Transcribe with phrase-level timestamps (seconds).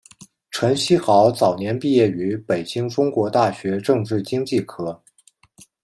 [0.49, 5.03] 陈希豪早年毕业于北京中国大学政治经济科。